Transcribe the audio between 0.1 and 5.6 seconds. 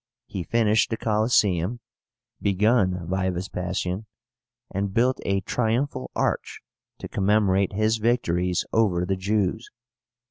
He finished the Colosséum, begun by Vespasian, and built a